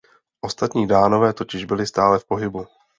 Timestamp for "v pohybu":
2.19-2.65